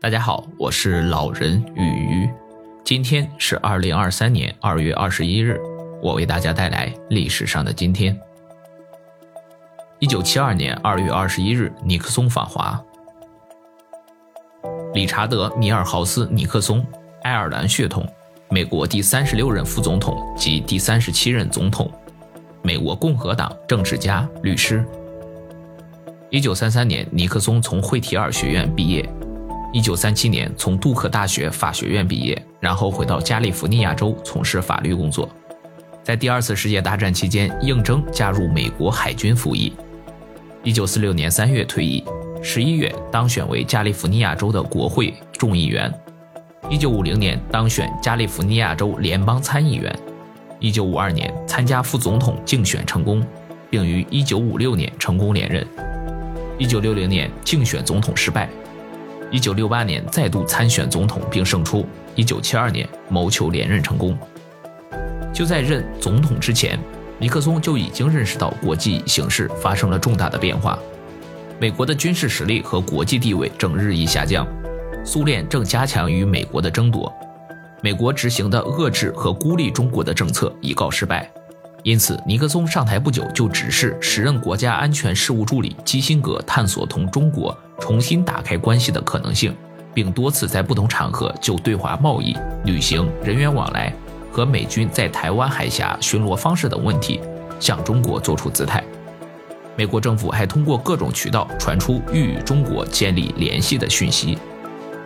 [0.00, 2.30] 大家好，我是老人与鱼。
[2.84, 5.60] 今天是二零二三年二月二十一日，
[6.00, 8.16] 我为大家带来历史上的今天。
[9.98, 12.80] 一九七二年二月二十一日，尼克松访华。
[14.94, 16.86] 理查德·尼尔豪斯·尼克松，
[17.22, 18.06] 爱尔兰血统，
[18.50, 21.90] 美国第三十六任副总统及第三十七任总统，
[22.62, 24.84] 美国共和党政治家、律师。
[26.30, 29.04] 一九三三年，尼克松从惠提尔学院毕业。
[29.70, 35.28] 一九三七年从杜克大学法学院毕业，然后回到加利福尼亚州从事法律工作。
[36.02, 39.70] 在第二次世界大战期间，应征加入美国海军服役。
[40.64, 42.02] 一九四六年三月退役，
[42.42, 45.92] 十一月当选为加利福尼亚州的国会众议员。
[46.70, 49.94] 一九五零年当选加利福尼亚州联邦参议员。
[50.60, 53.22] 一九五二年参加副总统竞选成功，
[53.68, 55.64] 并于一九五六年成功连任。
[56.56, 58.48] 一九六零年竞选总统失败。
[59.30, 64.16] 一九六八年再度参选总统并胜出，一九七二年谋求连任成功。
[65.32, 66.78] 就在任总统之前，
[67.18, 70.78] 尼克松就已经认识到国际形势发生了重大的变化，
[71.60, 74.46] 美国的军事实力和国际地位正日益下降，
[75.04, 77.12] 苏联正加强与美国的争夺，
[77.82, 81.30] 美国执行的遏制和孤立中国的政策已告失败。
[81.84, 89.54] 因此，尼克松上台不久就指示时任国家安全事务助理基辛格探索同中国重新打开关系的可能性，
[89.94, 93.92] 并多次在不同场合就对华贸易、旅行、人员往来
[94.30, 97.20] 和美军在台湾海峡巡逻方式等问题
[97.60, 98.82] 向中国作出姿态。
[99.76, 104.36] 美国政府还通过各种渠道传出欲与中国建立联系的讯息。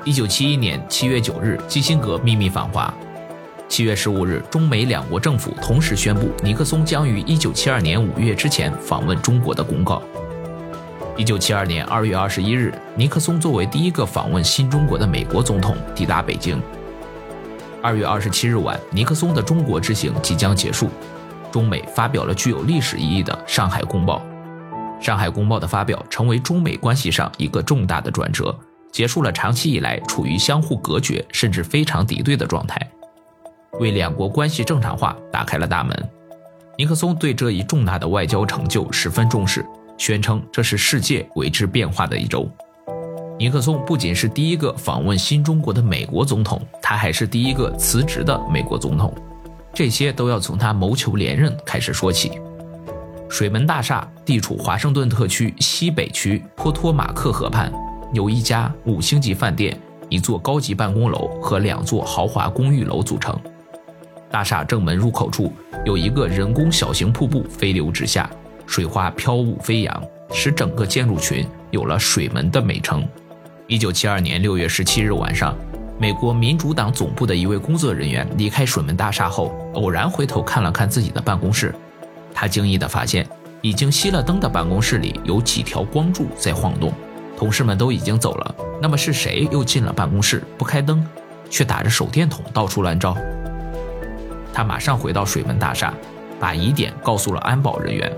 [0.05, 2.93] 一九七一年七月九日，基辛格秘密访华。
[3.69, 10.03] 七月十五日，中美两国政府同时宣布尼克松将于一九七二年五月之前访问中国的公告。
[11.15, 16.61] 一九七二年二月二十一日，尼克松作为第一个访问新中国的美国总统抵达北京。
[17.83, 20.89] 二月二十七日晚，尼克松的中国之行即将结束，
[21.51, 24.23] 中美发表了具有历史意义的《上海公报》。
[25.05, 28.59] 《上海公报》的发表成为中美关系上一个重大的转折，
[28.91, 32.81] 结束了长期以来处于相互隔绝甚至非常敌对的状态。
[33.81, 36.11] 为两国关系正常化打开了大门。
[36.79, 39.65] 尼克松对这一重大的外交成就十分重视，
[39.99, 42.49] 宣称这是世界为之变化的一周。
[43.39, 49.13] 尼克松不仅是第一个访问新中国的美国总统，他还是第一个辞职的美国总统。
[49.75, 52.33] 这些都要从他谋求连任开始说起。
[53.29, 57.73] 水门大厦地处华盛顿特区西北区波托马克河畔，
[58.13, 59.77] 由一家五星级饭店、
[60.11, 63.35] 一座高级办公楼和两座豪华公寓楼组成。
[64.31, 65.51] 大厦正门入口处
[65.85, 68.31] 有一个人工小型瀑布飞流直下，
[68.67, 70.03] 水花飘舞飞扬，
[70.33, 73.07] 使整个建筑群有了“水门”的美称。
[73.67, 75.57] 一九七二年六月十七日晚上，
[75.99, 81.75] 美国民主党总部的一位工作人员离开水门大厦后，偶然回头看了看自己的办公室，
[82.35, 83.27] 他惊异地发现，
[83.61, 86.93] 已经熄了灯的办公室里有几条光柱在晃动。
[87.37, 91.05] 同事们都已经走了，那么是谁又进了办公室，不开灯，
[91.51, 93.17] 却打着手电筒到处乱照？
[94.53, 95.93] 他马上回到水门大厦，
[96.39, 98.13] 把疑点告诉了安保人员。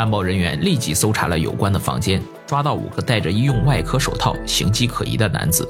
[0.00, 5.68] 安保人员立即搜查了有关的房间，抓到五个戴着医用外科手套、形迹可疑的男子。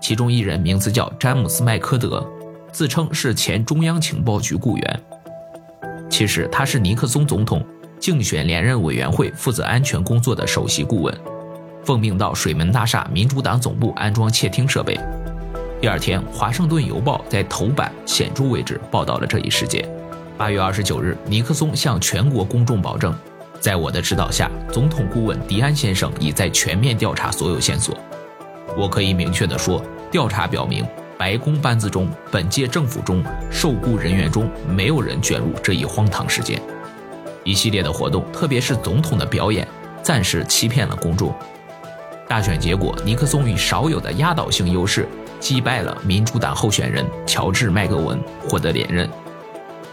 [0.00, 2.26] 其中一人名字叫詹姆斯·麦科德，
[2.72, 5.00] 自称是前中央情报局雇员。
[6.08, 7.62] 其实他是尼克松总统
[7.98, 11.14] 竞选连任委员会负责安全工作的首席顾问，
[11.84, 14.98] 奉命到水门大厦民主党总部安装窃听设备。
[15.78, 19.86] 第二天，《华盛顿邮报》在头版显著位置报道了这一事件。
[20.40, 23.14] 八月二十九日，尼克松向全国公众保证，
[23.60, 27.94] 在我的指导下，总统顾问迪安先生已在全面调查所有线索。
[28.74, 30.82] 我可以明确地说，调查表明，
[31.18, 36.58] 白宫班子中、本届政府中、受雇人员中，没有人卷入这一荒唐事件。
[37.44, 39.68] 一系列的活动，特别是总统的表演，
[40.02, 41.34] 暂时欺骗了公众。
[42.26, 45.06] 大选结果，尼克松以少有的压倒性优势。
[45.38, 49.06] 击败了民主党候选人乔治·麦格文，获得连任。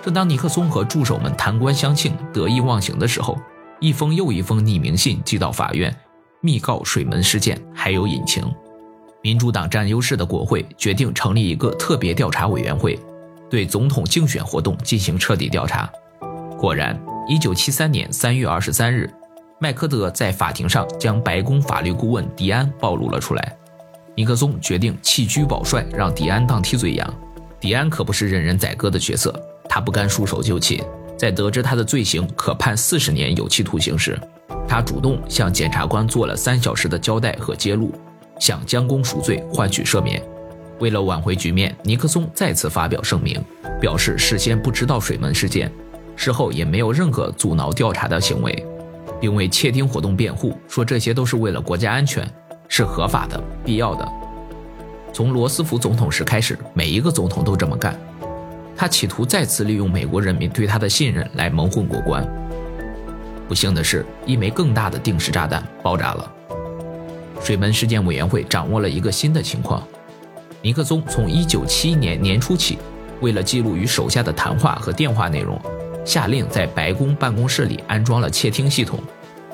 [0.08, 3.38] 正当尼克松和助手们弹冠相庆、得意忘形的时候，
[3.82, 5.94] 一封又一封匿名信寄到法院，
[6.40, 8.42] 密告水门事件还有隐情。
[9.22, 12.98] 民主党占优势的国会决定成立一个特别调查委员会，
[13.50, 15.92] 对总统竞选活动进行彻底调查。
[16.58, 19.14] 果然，1973年3月23日，
[19.60, 23.58] 麦科德在法庭上将白宫法律顾问迪安暴露了出来。
[24.16, 27.14] 尼克松决定弃车保帅，让迪安当替罪羊。
[27.60, 29.38] 迪安可不是任人宰割的角色，
[29.78, 30.84] 他不甘束手就擒，
[31.16, 34.20] 在得知他的罪行可判四十年有期徒刑时，
[34.68, 37.94] 他主动向检察官做了三小时的交代和揭露，
[38.40, 40.20] 想将功赎罪，换取赦免。
[40.80, 43.40] 为了挽回局面，尼克松再次发表声明，
[43.80, 45.72] 表示事先不知道水门事件，
[46.16, 48.66] 事后也没有任何阻挠调查的行为，
[49.22, 52.28] 并为窃听活动辩护，说这些都是为了国家安全，
[52.68, 54.12] 是合法的、必要的。
[55.14, 57.96] 从罗斯福总统时开始，每一个总统都这么干。
[58.78, 62.24] 他企图再次利用美国人民对他的信任来蒙混过关。
[63.48, 66.32] 不幸的是，一枚更大的定时炸弹爆炸了。
[67.42, 69.82] 水门事件委员会掌握了一个新的情况。
[70.62, 72.78] 尼克松从1971年年初起，
[73.20, 75.60] 为了记录与手下的谈话和电话内容，
[76.06, 79.00] 下令在白宫办公室里安装了窃听系统。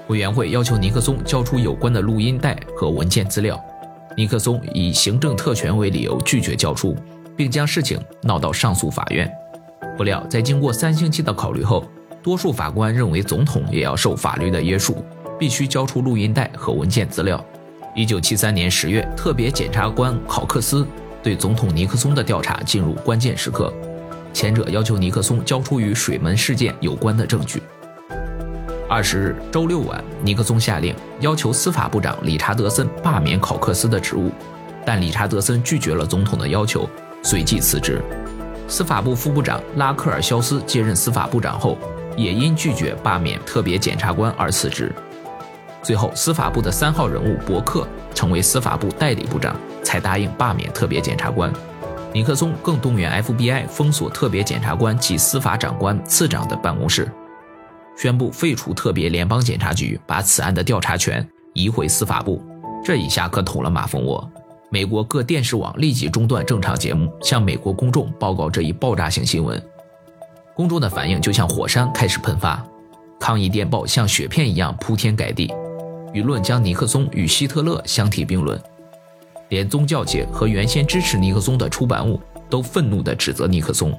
[0.08, 3.58] 委员会要求尼克松交出有关的录音带和文件资料，
[4.18, 6.96] 尼克松以行政特权为理由拒绝交出，
[7.35, 9.31] 并将事情闹到上诉法院。
[9.97, 11.85] 不料，在经过三星期的考虑后，
[12.21, 15.03] 多数法官认为总统也要受法律的约束，
[15.39, 17.44] 必须交出录音带和文件资料。
[17.95, 20.88] 一九七三年十月，特别检察官考克斯
[21.21, 23.71] 对总统尼克松的调查进入关键时刻。
[24.33, 27.62] 前者要求尼克松交出与水门事件有关的证据。
[28.89, 34.31] 二十日周六晚，尼克松下令要求司法部长理查德森罢免考克斯的职务，
[34.83, 36.89] 但理查德森拒绝了总统的要求，
[37.24, 38.02] 随即辞职。
[38.68, 41.78] 司法部副部长拉克尔肖斯接任司法部长后，
[42.16, 44.94] 也因拒绝罢免特别检察官而辞职。
[45.81, 47.86] 最后，司法部的三号人物伯克
[48.16, 51.52] 成为司法部代理部长，才答应罢免特别检察官。
[52.14, 57.12] 尼克松更动员 FBI 封锁特别检察官及司法长官次长的办公室，
[57.98, 62.42] 宣布废除特别联邦检察局，把此案的调查权移回司法部。
[62.86, 64.31] 这一下可捅了马蜂窝，
[64.74, 69.62] 美国各电视网立即中断正常节目，向美国公众报告这一爆炸性新闻。
[70.56, 72.66] 公众的反应就像火山开始喷发，
[73.20, 75.54] 抗议电报像雪片一样铺天盖地。
[76.12, 78.60] 舆论将尼克松与希特勒相提并论，
[79.50, 82.19] 连宗教界和原先支持尼克松的出版物
[82.50, 83.94] 都愤怒地指责尼克松。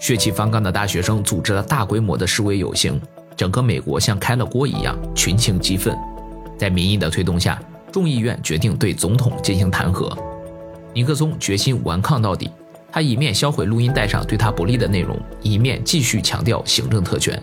[0.00, 3.00] 血气方刚的大学生组织了大规模的示威游行，
[3.36, 5.96] 整个美国像开了锅一样，群情激愤。
[6.58, 7.62] 在民意的推动下，
[7.96, 10.14] 众议院决定对总统进行弹劾。
[10.92, 12.50] 尼克松决心顽抗到底，
[12.92, 17.42] 他一面销毁录音带上对他不利的内容，一面继续强调行政特权。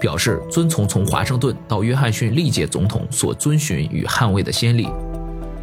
[0.00, 4.88] 表示遵从从华盛顿到约翰逊历届总统所遵循与捍卫的先例，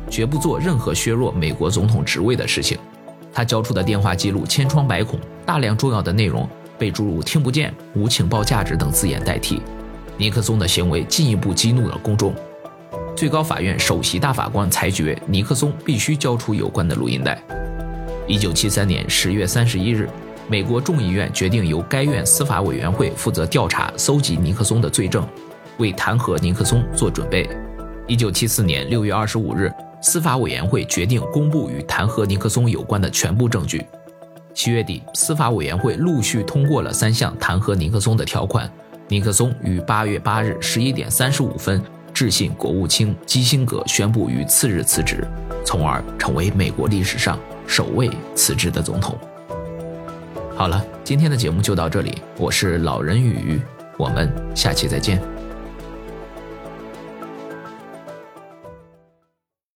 [0.09, 2.77] 绝不做任何削弱美国总统职位的事情。
[3.33, 6.47] 他交出的电话记录千疮百孔，大量重要的内容
[6.77, 9.61] 被诸如“听不见”“无情报价值”等字眼代替。
[10.15, 12.33] 尼克松的行为进一步激怒了公众。
[13.15, 17.41] 最高法院首席大法官裁决，尼克松必须交出有关的录音带。
[18.27, 20.09] 一九七三年十月三十一日。
[20.47, 25.27] 美国众议院决定由该院司法委员会负责调查、搜集尼克松的罪证，
[25.79, 27.49] 为弹劾尼克松做准备。
[28.05, 33.83] 一九七四年六月二十五日，司法委员会决定公布与弹劾尼克松有关的全部证据。
[34.53, 38.69] 七月底，司法委员会陆续通过了三项弹劾尼克松的条款。
[39.07, 41.81] 尼克松于八月八日十一点三十五分
[42.15, 45.27] 致信国务卿基辛格，宣布于次日辞职，
[45.65, 49.19] 从而成为美国历史上首位辞职的总统。
[50.55, 52.13] 好了，今天的节目就到这里。
[52.37, 53.61] 我是老人与鱼，
[53.97, 55.34] 我们下期再见。